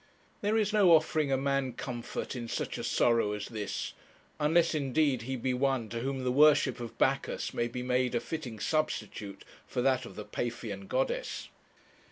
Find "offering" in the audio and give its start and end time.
0.93-1.31